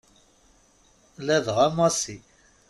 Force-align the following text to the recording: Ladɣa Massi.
Ladɣa 1.25 1.67
Massi. 1.75 2.17